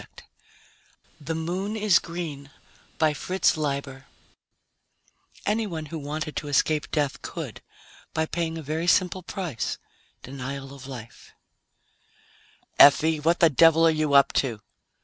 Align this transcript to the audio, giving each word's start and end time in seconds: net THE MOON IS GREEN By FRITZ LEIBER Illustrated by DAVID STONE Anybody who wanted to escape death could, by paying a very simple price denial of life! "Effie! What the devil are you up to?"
net 0.01 0.23
THE 1.19 1.35
MOON 1.35 1.75
IS 1.77 1.99
GREEN 1.99 2.49
By 2.97 3.13
FRITZ 3.13 3.55
LEIBER 3.55 3.91
Illustrated 3.91 4.33
by 4.33 4.43
DAVID 4.63 5.41
STONE 5.45 5.51
Anybody 5.53 5.89
who 5.89 5.99
wanted 5.99 6.35
to 6.37 6.47
escape 6.47 6.89
death 6.89 7.21
could, 7.21 7.61
by 8.11 8.25
paying 8.25 8.57
a 8.57 8.63
very 8.63 8.87
simple 8.87 9.21
price 9.21 9.77
denial 10.23 10.73
of 10.73 10.87
life! 10.87 11.33
"Effie! 12.79 13.19
What 13.19 13.41
the 13.41 13.51
devil 13.51 13.85
are 13.85 13.91
you 13.91 14.15
up 14.15 14.33
to?" 14.41 14.61